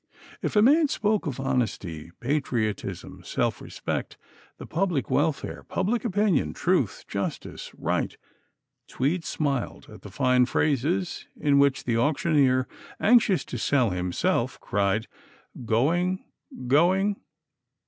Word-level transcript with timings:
If 0.41 0.55
a 0.55 0.63
man 0.63 0.87
spoke 0.87 1.27
of 1.27 1.39
honesty, 1.39 2.09
patriotism, 2.21 3.21
self 3.23 3.61
respect, 3.61 4.17
the 4.57 4.65
public 4.65 5.11
welfare, 5.11 5.61
public 5.61 6.03
opinion, 6.03 6.55
truth, 6.55 7.05
justice, 7.07 7.71
right, 7.77 8.17
Tweed 8.87 9.23
smiled 9.23 9.87
at 9.91 10.01
the 10.01 10.09
fine 10.09 10.47
phrases 10.47 11.27
in 11.39 11.59
which 11.59 11.83
the 11.83 11.97
auctioneer, 11.99 12.67
anxious 12.99 13.45
to 13.45 13.59
sell 13.59 13.91
himself, 13.91 14.59
cried, 14.59 15.05
"Going! 15.67 16.25
going!" 16.65 17.17